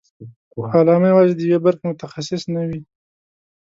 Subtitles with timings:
[0.75, 2.81] علامه یوازې د یوې برخې متخصص نه وي.